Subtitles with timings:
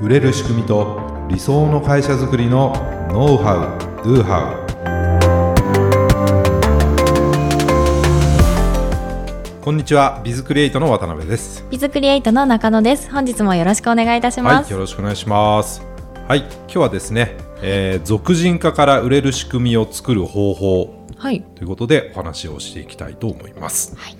[0.00, 2.72] 売れる仕組みと理想の会社づくりの
[3.12, 4.54] ノウハウ・ドゥハ
[9.60, 11.66] ウこんにちはビズクリエイトの渡辺です。
[11.68, 13.10] ビズクリエイトの中野です。
[13.10, 15.82] 本日もよろしくお願いいたします、はいよろしくお願いします。
[16.26, 21.42] はい今日はですね、えー、俗人化から売れる仕組みを作る方法はい。
[21.42, 23.94] ということでお話をしていきたいと思います。
[23.96, 24.16] はい。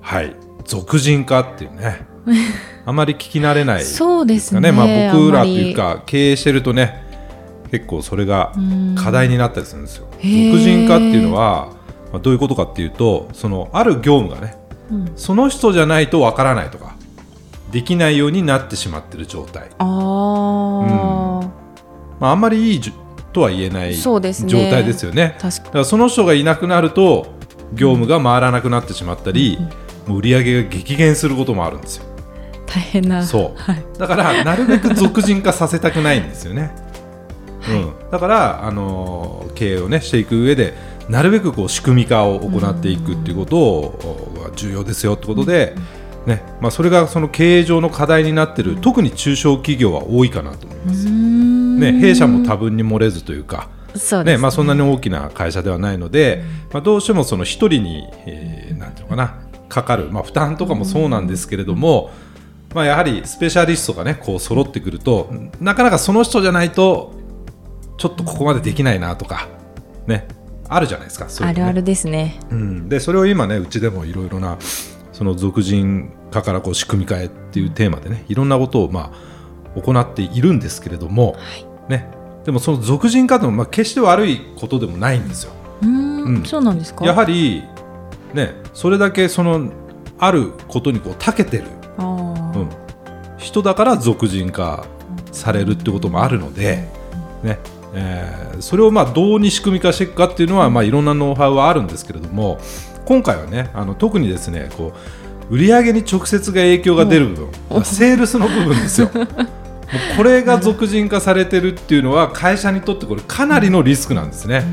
[0.00, 2.06] はい俗人化っていうね。
[2.84, 4.72] あまり聞き慣れないそうですね。
[4.72, 7.04] まあ、僕らというか経営してるとね
[7.70, 8.52] 結構それが
[8.94, 10.06] 課題になったりするんですよ。
[10.12, 10.24] 俗
[10.58, 11.68] 人化っていうのは、
[12.12, 14.56] まあ、どういうことかっていうとそのある業務がね
[14.90, 15.12] うん。
[15.16, 16.94] その人じゃないとわからないとか
[17.72, 19.86] できないようになってしまってる状態、あー、
[22.20, 22.92] まあ、あんまりいいじゅ
[23.32, 24.32] とは言えない状態
[24.84, 25.36] ですよね。
[25.40, 27.34] 確かだからその人がいなくなると
[27.74, 29.58] 業務が回らなくなってしまったり、
[30.06, 32.04] もう売り上げが激減することもあるんですよ。
[32.66, 33.60] 大変なそう。
[33.60, 33.84] はい。
[33.98, 36.70] だからなるべく俗人化させたくないんですよね。
[37.68, 40.74] うん、だから、あのー経営を、ね、していく上で
[41.08, 45.74] なるべくこう仕組み化を行っていくっていうことを、お重要ですよってことで、
[46.26, 46.42] ね。
[46.60, 51.08] まあ、それがその経営上の課題になっている特に中小企業は多いかなと思います。
[51.08, 54.42] ね、弊社も多分に漏れずというか、そうですね。
[54.42, 62.10] まあ、そんなに大きな会社ではないので、まあ、どうしてもその一人に、えーなんていうのかなかかる、まあ、負担とかもそうなんですけれども、
[62.74, 67.14] まあ、やはりスペシャリストがねこう揃ってくるとなかなかその人じゃないと
[67.96, 69.48] ちょっとここまでできないなとか、
[70.06, 70.28] ね、
[70.68, 71.32] あるじゃないですかね。
[71.40, 72.38] あるあるですね。
[72.50, 74.58] うん、でそれを今ねうちでもいろいろな
[75.12, 79.12] その俗人化からこう仕組み替えっていうテーマでねいろんなことをま
[79.74, 81.36] あ行っているんですけれども、
[81.88, 82.10] ね、
[82.44, 85.52] でもその俗人化というのはまあ決して悪いことでもないんですよ。
[85.82, 86.44] うん。
[86.44, 87.04] そうなんですか？
[87.04, 87.62] やはり、
[88.34, 89.70] ね、それだけその
[90.18, 91.64] あることにこう長けてる、
[91.98, 92.68] うん、
[93.38, 94.86] 人だから俗人化
[95.32, 96.88] されるってこともあるので、
[97.42, 97.58] ね
[97.94, 102.58] えーそれをまあどうに仕組み化していくかっていうのは、まあ、いろんなノウハウはあるんですけれども
[103.04, 104.92] 今回はねあの特にですねこ
[105.50, 109.10] う売上に直接が影響が出る部分、まあセールスの部分ですよ。
[109.14, 109.26] もう
[110.16, 114.64] これが俗人化されてるっていうのは会社にとってこれかなりのリスクなんですね。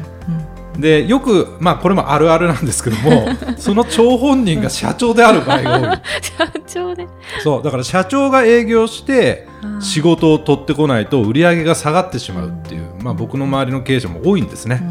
[0.78, 6.02] でよく、まあ、これもあるあるなんですけども その張本人が社長である場合が多い。
[6.22, 7.08] 社長で。
[7.44, 9.48] そうだから社長が営業して
[9.80, 14.82] 仕事を取ってこないと売り上げが下がってしまうっていう、まあ、僕の周りの経営者も多いんですね。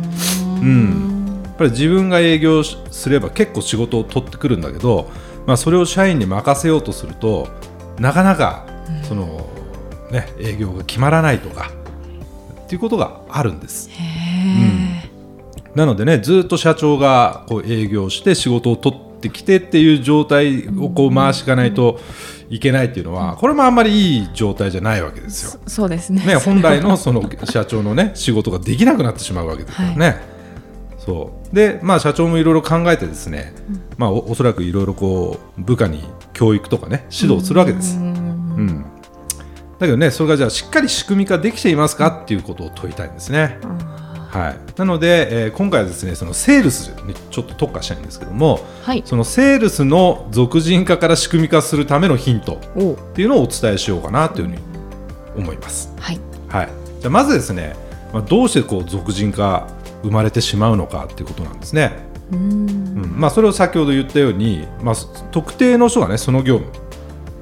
[0.60, 1.42] うん。
[1.44, 5.10] やっぱり自分が営業しすれば結構仕事を取ってくるんだけど、
[5.46, 7.48] まあ、それを社員に任せようとすると
[7.98, 8.64] なかなか
[9.02, 9.48] その、
[10.10, 11.70] ね、営業が決まらないとか
[12.64, 13.90] っていうことがあるんです。
[13.90, 13.92] へ
[14.98, 15.01] え
[15.74, 21.98] なのでねずっと社長がこう営業して仕事を取ってきてっていう状態をこう回していかないと
[22.50, 25.60] いけないっていうのはこれもあんまりいい状態じゃないわけですよ。
[25.66, 30.32] そうですねね、本来のその社長のね仕事ができなくなってしまうわけですからね。
[30.98, 33.52] そうで、まあ、社長もいろいろ考えてですね、
[33.96, 37.96] まあ、おおそらくいろいろこう部下に教育とかね指導するわけです。
[37.96, 38.84] うん
[39.80, 43.58] だけどねそれがじゃあしっかり仕組み化できていますかっていうことを問いたいんですね。
[44.32, 49.02] はい、なので、えー今回はですねそのセールスにちょっと特化したいんですけどもはい。
[49.04, 54.58] そのセールスの俗人化から仕組み化するためのヒントおっていうのをお伝えしようかなというふうに
[55.36, 55.92] 思います。
[55.98, 56.20] はい。
[56.48, 56.68] はい、
[57.00, 57.76] じゃあまずですね、
[58.12, 59.68] まあ、どうしてこう俗人化
[60.02, 61.92] 生まれてしまうのかっていうことなんですね。
[62.30, 62.40] うーん。
[62.40, 63.14] うん。
[63.20, 64.94] まあ、それを先ほど言ったように、まあ、
[65.30, 66.72] 特定の人がねその業務、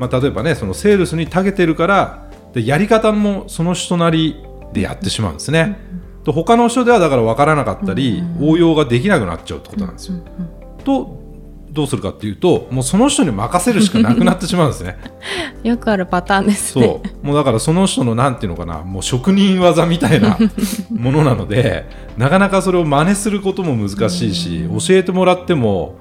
[0.01, 5.79] まあ、例えばねそのセールスに長けてるからでやり方もその人なりでやってしまうんですね。
[6.31, 10.19] と他の人ではだから分からなかったり、応用ができなくなっちゃうってことなんですよ。
[10.85, 11.21] と
[11.73, 14.97] どうするかっていうともうその人に任せるしかなくなってしまうんですね。
[15.63, 20.37] よくあるパターンですねそうもうだからその人のなんていうのかなもう職人技みたいな
[20.91, 21.87] ものなので
[22.19, 25.95] なかなかそれを真似することも難しいし教えてもらっても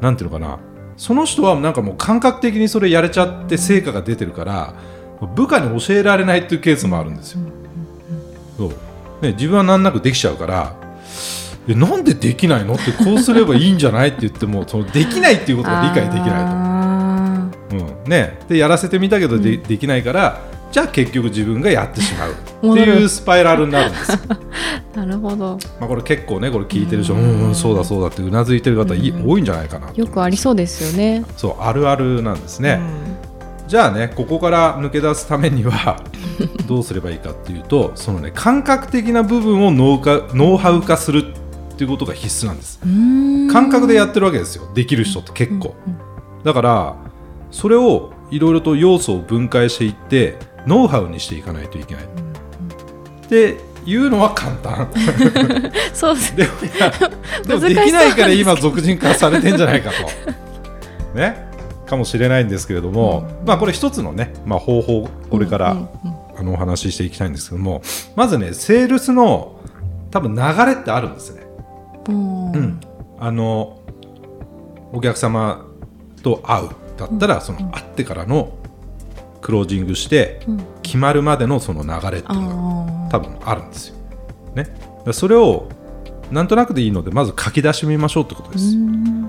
[0.00, 0.58] なんていうのかな
[0.96, 4.74] その人はなんかもう感覚的にそれやれちゃって成果が出てるから
[5.34, 7.40] 部下に教えられないっていうケースもあるんですよ。
[8.58, 8.85] そう
[9.22, 10.74] ね、自分は難なくできちゃうから
[11.68, 12.74] えなんでできないの？
[12.74, 14.08] ってこうすればいいんじゃない？
[14.08, 16.30] って言ってもそのできないっていうことが理解できないと。
[16.30, 17.74] あう
[18.08, 18.10] ん。
[18.10, 20.40] ね、でやらせてみたけどで,、できないから
[20.70, 22.32] じゃあ結局自分がやってしまう。
[22.72, 24.18] っていうスパイラルになるんです
[24.94, 25.58] なるほど。
[25.80, 27.48] まあこれ結構ねこれ聞いてる人うん。
[27.48, 31.24] うんそうだそうだってうなずいてる方い多いんじゃないかなとよくありそうですよね。
[31.36, 32.78] そうあるあるなんですね。
[33.10, 33.15] うん
[33.66, 36.02] じゃあねここから抜け出すためには
[36.66, 41.24] どうすればいいかっていうとそのね感覚的な部分をノウかノウハウ化する
[41.72, 42.80] っていうことが必須なんです。
[43.52, 44.68] 感覚でやってるわけですよ。
[44.74, 45.74] できる人って結構。
[46.44, 46.94] だから
[47.50, 52.04] それをいろいろと要素を分解していってノウハウにしていかないといけない。
[52.04, 54.88] っていうのは簡単。
[55.92, 56.36] そうです。
[56.36, 56.50] でも
[57.46, 61.18] でもできないから今俗人化されてんじゃないかと。
[61.18, 61.45] ね
[61.86, 65.76] かもしれないんですけれども、まあこれ一つのね、まあ、方法これから、
[66.38, 67.80] あのお話ししていきたいんですけども
[68.14, 69.58] まずねセールスの
[70.10, 71.46] 多分流れってあるんですね。
[72.08, 72.52] うん。
[72.52, 72.80] うん、
[73.18, 73.80] あの
[74.92, 75.66] お客様
[76.22, 76.68] と会う。
[76.96, 78.56] だったら、その会ってからの
[79.42, 80.60] クロージングしてうん。
[80.82, 83.96] 決まるまでのその流れっていうのがあ多分あるんですよ。
[84.54, 84.74] ね、
[85.12, 85.68] それを
[86.30, 88.74] なんとなくでいいのでまず書き出してみましょうってことです。
[88.76, 89.28] ん。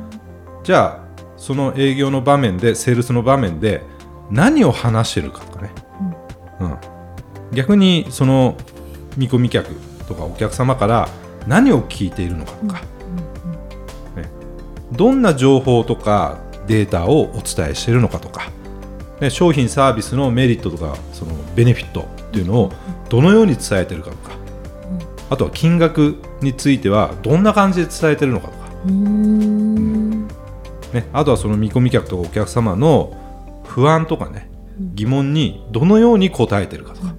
[0.63, 1.06] じゃあ
[1.38, 3.81] その営業の場面でセールスの場面で
[4.30, 5.72] 何を話してるかとかね、
[6.60, 6.78] うん。
[7.54, 8.57] 逆にその
[9.16, 9.69] 見込み客
[10.07, 11.07] とかお客様から
[11.48, 12.81] 何を聞いているのかとか、
[14.16, 14.30] ね、
[14.92, 18.51] どんな情報とかデータをお伝えしているのかとか、
[19.22, 22.72] ね、商品サービスのメリットとかそのベネフィットっていうのを
[23.10, 24.31] どのように伝えているかとか、
[25.30, 28.57] あとは金額についてはどんな感じで伝えているのかとか
[30.94, 33.16] ね、あとはその見込み客とかお客様の
[33.66, 34.50] 不安とかね
[34.80, 37.16] 疑問にどのように答えてるかとか、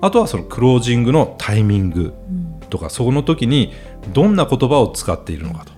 [0.00, 2.12] あとはそのクロージングのタイミング
[2.70, 3.72] とか、その時に
[4.12, 5.72] どんな言葉を使っているのかと。
[5.72, 5.76] っ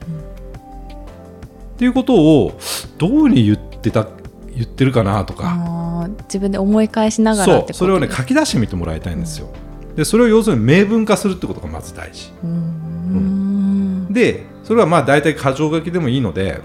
[1.78, 2.52] ていうことを
[2.98, 4.06] どうに言ってた
[4.54, 6.06] 言ってるかなとか。
[6.24, 9.48] 自分で思い返しながらそうそれをね書き出してみてもらいたいんですよ。
[9.96, 12.32] でそれを要するに明文化するってことがまず大事。
[12.42, 14.08] うーん。
[14.10, 16.60] でそれはまあ大体箇条書きでもいいので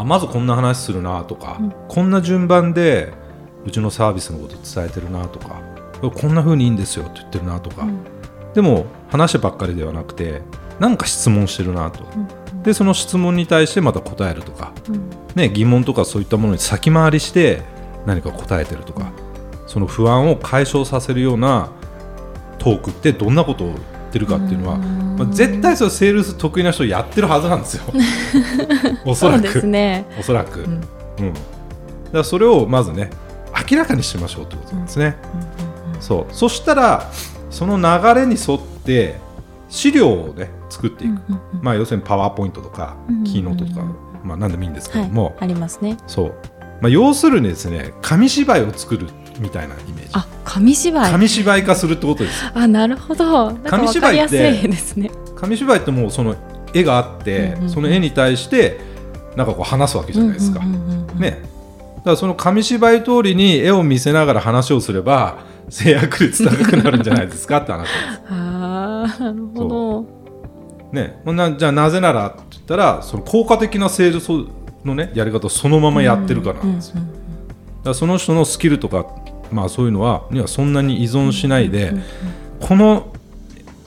[0.00, 1.72] あまずこんな話するなとか、うん。
[1.88, 3.12] こんな順番で
[3.66, 5.60] うちのサービスのこと伝えてるなとか
[6.00, 8.04] こんな風にいいんですよって言ってるなとか、うん。
[8.54, 10.42] でも話ばっかりではなくて
[10.78, 12.62] 何か質問してるなと、うん。
[12.62, 15.10] でその質問に対してまた答えるとか、うん。
[15.34, 17.62] ね、疑問とかそういったものに先回りして
[18.06, 19.12] 何か答えてるとか、
[19.66, 21.70] その不安を解消させるような
[22.58, 23.76] トークってどんなことを言
[24.08, 25.16] ってるかっていうのは、うん。
[25.18, 27.84] まあ、絶対それセールス得意な人やってるはずなんですよ。
[29.04, 30.06] おそらく、ね。
[30.18, 30.70] おそらく、ううん。
[30.70, 30.84] んだか
[32.12, 33.10] らそれをまずね
[33.70, 35.16] 明らかにしましょうってことなんですね、
[36.00, 36.34] そう。
[36.34, 37.10] そしたら
[37.50, 39.16] その流れに沿って
[39.68, 41.20] 資料をね作っていく、
[41.60, 43.86] まあ要するにパワーポイントとか、うんキーノートとか、
[44.24, 45.08] まあ何でもいいんですけはい。
[45.08, 45.96] ども、ありますね。
[46.06, 46.34] そう、
[46.80, 49.06] まあ、要するにですね紙芝居を作る
[49.40, 50.10] みたいなイメージ。
[50.12, 51.12] あ紙芝居。
[51.12, 52.50] 紙芝居化するってことです。
[52.54, 53.54] あなるほど。
[53.64, 55.10] 紙芝居っていですね。
[55.36, 56.34] 紙芝居ってもうその
[56.72, 57.70] 絵があって、うんうんうん。
[57.70, 58.80] その絵に対して
[59.36, 61.42] なんかこう話すわけじゃないですか、うんうんうんうんね。
[61.98, 67.92] だからその紙芝居通りに絵を見せながら話をすれば制約率高くなるんじゃないですかって話です。
[68.32, 70.18] ああなるほど。
[70.92, 74.30] ね、なじゃあなぜならって言ったらその効果的なセールス
[74.86, 77.12] の、ね、やり方をそのままやってるからなんですよ、うんうん。
[77.12, 77.22] だか
[77.90, 79.04] らその人のスキルとか、
[79.50, 81.94] まあ、そういうのはにはそんなに依存しないで、
[82.60, 83.12] この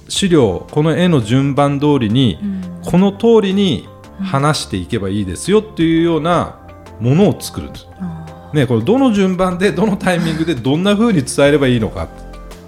[0.07, 2.61] 資料この絵の順番通りに、うん。
[2.83, 3.87] この通りに
[4.19, 6.59] 話していけばいいですよっていうような
[6.99, 12.07] ものを作るんです、あね、これどの順番でどのタイミングでどんな風に伝えればいいのか。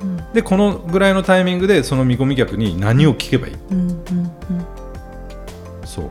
[0.01, 3.54] ーうんでこのぐらいのタイミングでその見込み客に何を聞けばいい。
[3.72, 4.31] うんうんうん。
[5.86, 6.10] そう。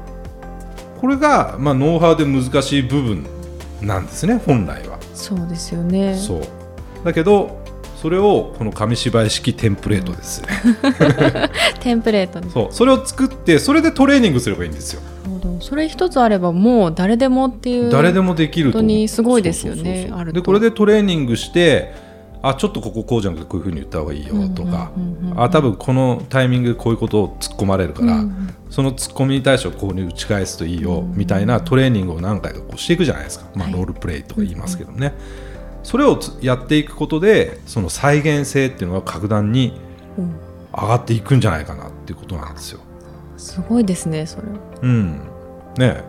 [1.00, 3.26] これが、まあ、ノウハウで難しい部分
[3.80, 4.98] なんですね本来は。
[5.14, 6.16] そうですよね。
[6.16, 6.61] そう
[7.04, 7.62] だけど
[8.00, 10.42] それをこの紙芝居式テンプレートです。
[10.42, 10.48] ね
[11.80, 15.00] テンプレートにそうそれを作ってそれでトレーニングすればいいんですよ。
[15.24, 15.60] なるほど。
[15.60, 20.10] それ一つあればもう誰でもっていう誰でもできる本当にすごいですよね。
[20.12, 20.40] あると。
[20.40, 21.94] でこれでトレーニングして
[22.42, 33.74] あちょっとこここうじゃなくてこういうふうに言った方がいいよとか、うんうんうんうんあ多分このタイミングでこういうことを突っ込まれるから、うんその突っ込みに対してはこうに打ち返すといいよ、みたいなトレーニングを何回かこうしていくじゃないですか、まあ、はい。
[33.74, 35.12] ロールプレイとか言いますけどね、
[35.82, 39.80] それをつやっていくことでその再現性っていうのが格段に
[40.18, 40.42] うん。
[40.74, 42.80] 上がっていくんじゃないかなっていうことなんですよ。
[43.36, 44.44] すごいですねそれ。
[44.82, 45.18] うん、
[45.76, 46.02] ね。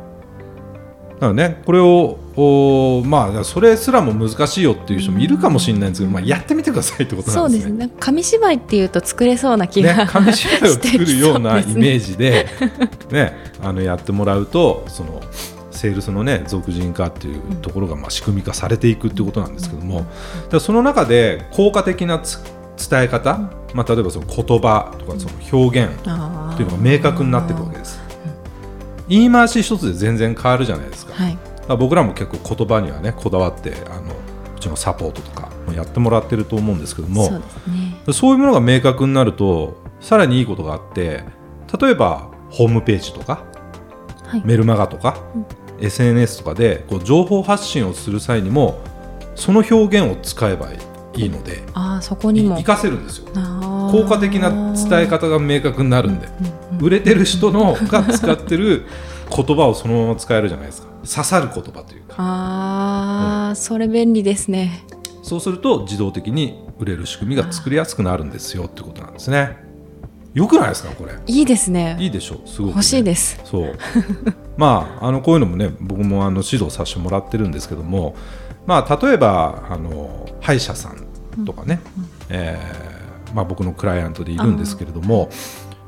[1.16, 7.64] だからねこれをおまあそれすらも難しいよっていう人もいるかもしれないんですけど、まあ、やってみてくださいってことなそうんでね。
[7.64, 12.48] ですすね紙芝居っていうと作れそうな気が、ね、紙芝居を作るような イメジージで
[13.12, 15.22] ね、あのやってもらうとその
[15.84, 20.06] セールスのね俗人化っていうところがまあ仕組み化されていくっていうことなんですけども、
[20.62, 22.42] その中で効果的なつ
[22.90, 28.02] 伝え方、まあ、例えばその言葉とかその表現あっていうのが明確になっていくわけです。
[29.10, 31.16] 言い回し一つで全然変わるじゃないですか。
[31.16, 31.38] はい。
[31.68, 34.14] ら僕らも結構言葉にはねこだわってあの
[34.56, 37.44] うちのサポートとかもやってもらってると思うんですけどもそうね。
[38.08, 41.26] いうものが明確になるとさらにいいことがあって
[41.78, 43.52] 例えばホームページとか
[44.34, 44.42] はい。
[44.46, 45.18] メルマガとか、
[45.80, 48.82] SNS とかでこう情報発信をする際にも
[49.36, 52.56] その表現を使えばいいのであーそこにも。
[52.56, 53.28] 活かせるんですよ。
[53.92, 56.28] 効果的な伝え方が明確になるんで。
[56.28, 58.86] うんうん売れてる人のが使ってる
[59.30, 60.88] 言葉をそのまま使えるじゃないですか。
[61.08, 62.16] 刺さる言葉というか。
[62.18, 64.84] あーそれ便利ですね。
[65.22, 69.63] そうすると自動的に売れる仕組みが作りやすくなるんですよってことなんですね
[70.34, 71.14] よくないですかこれ。
[71.28, 71.96] いいですね。
[72.00, 73.40] いいでしょうすごくね、欲しいです。
[73.44, 73.76] そう。
[74.58, 78.16] まああのこういうのもね僕もあの指導させてもらってるんですけども
[78.66, 81.80] まあ例えばあの歯医者さんとかね、
[82.30, 85.30] えーまあ、僕のクライアントでいるんですけれども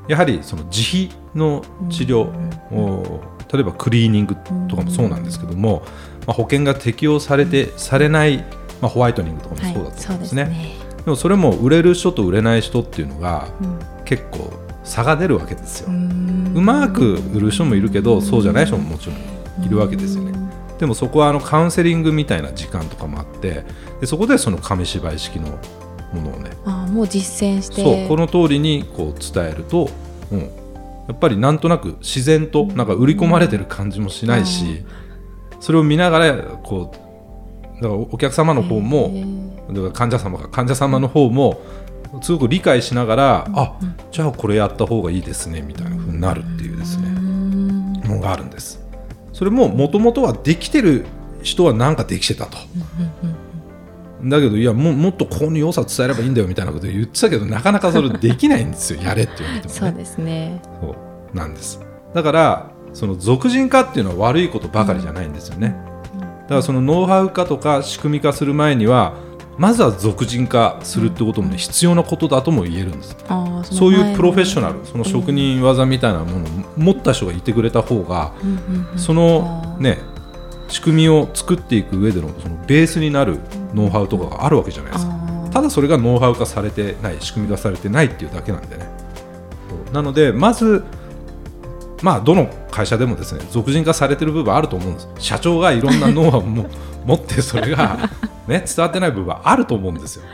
[0.08, 2.26] やはりその自費の治療
[2.72, 3.20] を
[3.52, 4.36] 例えばクリーニング
[4.68, 5.82] とかもそうなんですけども、
[6.26, 8.38] まあ、保険が適用されてされない、
[8.80, 10.76] まあ、ホワイトニングとかもそうだと思うんですね。
[11.04, 13.48] でもそれも売れる人と売れない人っていうのが
[14.06, 14.50] 結構
[14.84, 15.88] 差が出るわけですよ。
[15.88, 20.32] うまく売る人もいるけどそうじゃない人ももちろんいるわけですよね。
[20.78, 23.64] でもそこはあのカウンセリングみたいな時間とかもあって
[24.00, 25.48] でそこでその紙芝居式の
[26.12, 27.82] ものをねあーもう実践して。
[27.82, 29.90] そうこの通りにこう伝えると、
[30.30, 30.46] うん、や
[31.12, 34.84] っぱりなんとなく自然となんか売り込まれてる感じもしないし、
[35.60, 37.06] それを見ながらこう
[37.76, 39.46] だからお客様の方も、へー。
[39.68, 41.60] だから患者様が患者様の方も
[42.22, 43.78] すごく理解しながら、あ
[44.10, 47.92] じゃあこれやった方がいいですねみたいな風になるっていうですね、うん。
[48.02, 48.84] のがあるんです。
[49.32, 51.04] それももともとはできてる
[51.42, 52.58] 人はなんかできてたと、
[54.24, 59.80] だけどいやももっとここに良さ伝えればいいんだよみたいなこと言ってたけどなかなかそれできないんですよ やれって言われてもね。
[59.80, 60.62] そうですね。
[60.80, 60.96] そ
[61.34, 61.80] うなんです。
[62.14, 65.76] だからその俗人化っていうのは悪いことばかりじゃないんですよね、
[66.44, 69.14] だからそのノウハウ化とか仕組み化する前には
[69.58, 73.16] まずは俗人化するってことも、ね、必要なことだとも言えるんです。
[73.62, 78.32] そういうプロフェッショナルその職人技みたいなものを持った人がいてくれた方が
[78.96, 79.98] そのね
[80.68, 83.38] 仕組みを作っていく上でのそのベースになる
[83.72, 85.14] ノウハウとかがあるわけじゃないですか。
[85.52, 88.86] ただそれがノウハウ化されてない仕組み化されてないっていうだけなんでね。
[89.92, 90.84] なのでまず
[92.02, 95.08] まあどの会社でもですね俗人化されてる部分あると思うんです。
[95.18, 96.66] 社長がいろんなノウハウも
[97.06, 98.10] 持ってそれが、
[98.48, 100.24] ね、伝わってない部分はあると思うんですよ、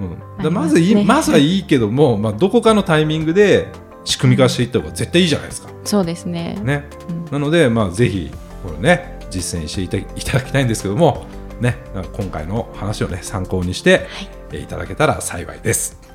[0.00, 3.68] うん、でまずいますねまずはいいけども、まあ、どこかのタイミングで
[4.04, 5.68] 仕組み化していった方が絶対いいじゃないですか。
[5.84, 6.58] そうですね。
[6.62, 7.32] ね、うん。
[7.32, 8.30] なので、まあ、ぜひ
[8.64, 11.26] これね実践していただきたいんですけども、
[11.60, 11.76] ね、
[12.12, 14.06] 今回の話をね参考にして、
[14.50, 16.07] えーいただけたら幸いです。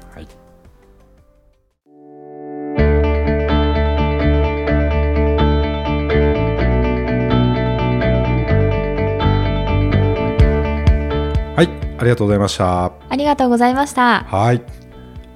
[11.55, 12.85] はいはい、ありがとうございました。
[13.09, 14.23] ありがとうございました。
[14.23, 14.61] はい。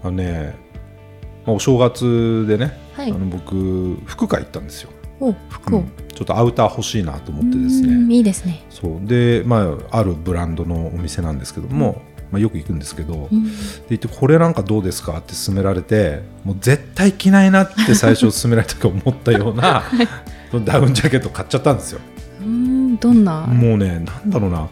[0.02, 0.56] あのね、
[1.46, 3.12] まあお正月でね、はい。
[3.12, 4.90] あの僕服買い行ったんですよ。
[5.20, 5.92] お服を、うん。
[6.16, 9.08] ちょっとアウター欲しいなと思ってですうんねいいですね、そう。
[9.08, 13.46] で、まあ、あるブランドのお店なんですけども、まあ、よく行くんですけど、うん。
[13.88, 19.84] でこれなんかどうですかって勧められてもう絶対着ないなって最初勧められた時思ったような
[20.66, 22.00] ダウンジャケット買っちゃったんですよ。
[22.42, 23.42] うんどんな？
[23.42, 24.68] もうねなんだろうな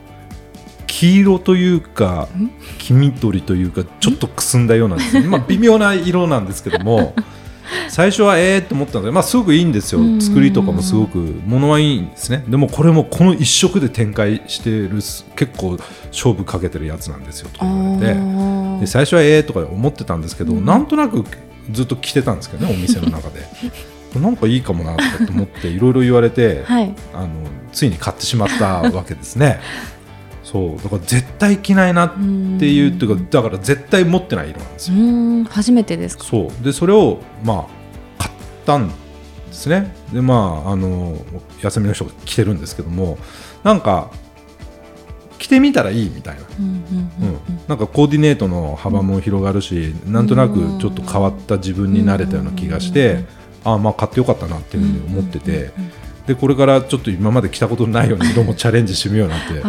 [0.96, 2.50] 黄色というかん？
[2.78, 7.14] 黄緑というかちょっとくすんだようなんですね、まあ、微妙な色なんですけども
[7.90, 10.00] 最初はええと思ったんで、まあ、すごくいいんですよ。
[10.00, 10.22] うん。
[10.22, 12.44] 作りとかもすごくものはいいんですね。
[12.48, 15.80] でもこれもこの一色で展開してるす結構
[16.12, 18.80] 勝負かけてるやつなんですよとあ言われてー。
[18.82, 20.66] で最初はええとか思ってたんですけど、うん。
[20.66, 21.26] なんとなく
[21.72, 23.42] ずっと着てたんですけどねお店の中で。
[24.16, 26.94] なんかいいかもなと思っていろいろ言われて、はい。
[27.14, 27.30] あの
[27.74, 29.60] ついに買ってしまったわけですね
[30.56, 30.78] そう。
[30.78, 32.22] だから絶対着ないなって
[32.72, 34.98] いうっていうかだから絶対持ってない色なんですよ。
[34.98, 36.24] うん初めてですか？
[36.24, 36.64] そう。
[36.64, 37.68] でそれをま
[38.18, 38.34] あ買っ
[38.66, 38.94] たんで
[39.52, 39.94] すね。
[40.14, 41.18] でまああの
[41.62, 43.18] 休みの人が着てるんですけども
[43.64, 44.12] なんか
[45.38, 46.80] 着てみたらいいみたいな、うんうんう
[47.22, 47.56] うん。
[47.56, 47.62] ん。
[47.68, 53.26] なんかコーディネートの幅も広がるし、なんとなくちょっと変わった自分になれたような気がして、
[53.66, 55.72] ああまあ買ってよかったなっていうふうに思ってて、
[56.28, 59.62] でこれからちょっと今まで着たことないような色もチャレンジしてみようなんて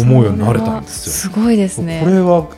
[0.00, 1.12] 思うようになれたんですよ。
[1.12, 2.00] すごいですね。
[2.04, 2.48] これは大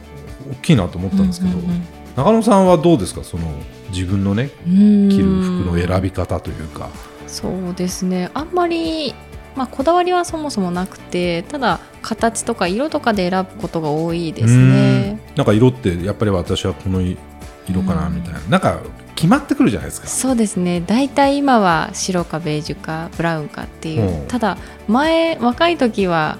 [0.62, 1.83] きいなと思ったんですけど、うんうん。
[2.16, 3.23] 中野さんはどうですか？
[3.25, 3.45] その
[3.90, 5.09] 自分のねうん。
[5.11, 6.88] 着る服の選び方というか。
[7.26, 8.31] そうですね。
[8.33, 9.14] あんまり、
[9.55, 15.19] まあ、こだわりはそもそもなくてただ形とか色とかで選ぶことが多いですね。
[15.28, 15.37] うん。
[15.37, 18.81] なんか色ってやっぱり私はこの色かなみたいな、なんか
[19.17, 20.07] 決まってくるじゃないですか。
[20.07, 20.81] そうですね。
[20.87, 24.29] 大体今は白かベージュかブラウンかっていう、うん。
[24.29, 26.39] ただ前若い時は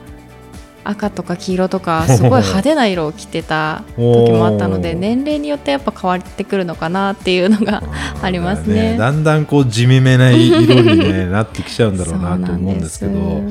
[0.85, 7.83] 赤とか黄色とかすごい派手な色を着てた時もあったので年齢によってやっぱ変わってくるのかなっていうのが
[8.23, 8.97] ありますね。
[8.97, 13.43] だんだんこう地味めな色に、ね、なってきちゃうんだろうなと思うんですけど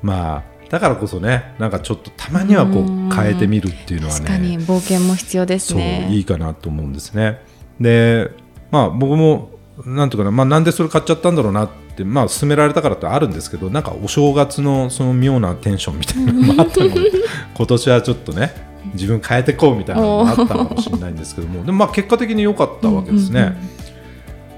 [0.00, 7.40] まあだからこそねなんかちょっとたまにはこう変えてみるっていうのは確かにね冒険も必要ですそうねいいかなと思うんですね。
[7.80, 8.30] で
[8.70, 9.50] まあ僕も
[9.84, 17.10] なんとかな、まあ、なんでそれ買っちゃったんだろうなって、まあ、勧められたからってあるんですけどなんかお正月のその妙なテンションみたいなのもあったので
[17.54, 18.54] 今年はちょっとね
[18.94, 23.40] 自分変えてこうみたいなのもあったのかもしれないんですけどもでもまあ結果的に良かったわけですね。
[23.40, 23.56] うんうんうん。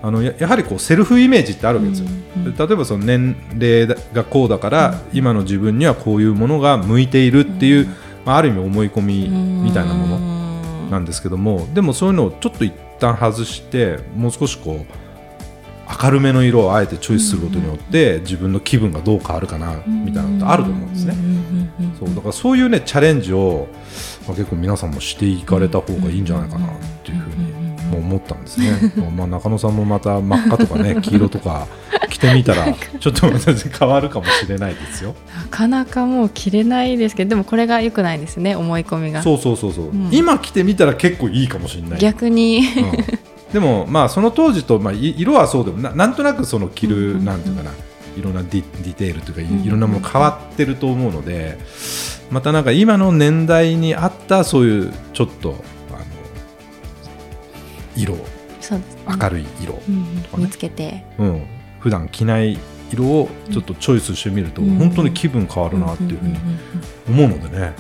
[0.01, 7.89] あのややはりこうセルフイメージってあるわけですよ、うんうんで例えばその年齢がこうだから、今の自分にはこういうものが向いているっていう、
[8.25, 21.15] まあ、ある意味思い込みみたいなもののなんですけどもでもそういうのをちょっと一旦外してもう少しこう明るめの色をあえてチョイスすることによって、自分の気分がどう変わるかなみたいなのってあると思うんですね。
[21.99, 23.69] そうだからそういうねチャレンジを、
[24.27, 26.71] まあ、結構皆さんもしていかれた方がいいんじゃないかなっ
[27.05, 27.23] ていう
[27.91, 28.93] もう思ったんですね。
[29.17, 31.67] まあ中野さんもまた真っ赤とかね 黄色とか
[32.11, 32.67] 着てみたら
[33.01, 35.15] ちょっと全然変わるかもしれないですよ。
[35.37, 39.23] なかなかもう着れないですけどでもこれが良くないですね思い込みが。
[39.23, 40.09] そうそうそうそう、うん。
[40.13, 41.99] 今着てみたら結構いいかもしれない。
[41.99, 42.59] 逆に。
[42.59, 43.53] うん。
[43.53, 47.71] でもまあその当時と、まあ、い色はそうでもななんとなくその着る、うんなんていうかな
[48.17, 51.59] いろんなディディテールというかいろんなもの変わってると思うので
[52.31, 55.57] またなんか今の年代に合ったそういうちょっと
[58.03, 58.17] 色。
[58.61, 59.03] そうですね。
[59.21, 60.45] 明るい色、うんとかね。
[60.45, 61.05] 見つけて。
[61.19, 61.47] うん。
[61.81, 62.59] 普段着ない
[62.93, 66.41] 色をちょっとチョイスしてみると、うん本当に気分変わるなっていうふうにんんん
[67.09, 67.73] 思うのでね、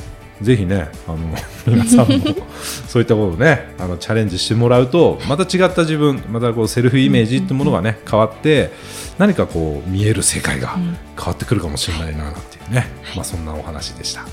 [0.42, 1.18] ぜひね、あの
[1.66, 2.18] 皆さんも
[2.86, 8.70] そういったことをね、あのチャレンジしてもらうと、また違った自分、またこうセルフイメージってものがね、変わって、
[9.18, 10.96] 何かこう見える世界がうん。
[11.16, 14.26] 変わってくるかもしれないなっていうね、まあそんなお話でした。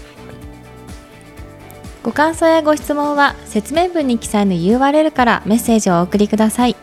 [2.06, 6.76] ご感想やご質問は説明文に記載の URL からメッセージをお送りください。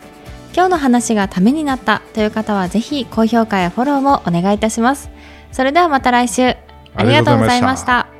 [0.53, 5.09] 今日の話がためになったという方はぜひ高評価やフォローもお願いいたします。
[5.53, 6.57] それではまた来週。
[6.95, 8.12] ありがとうございました。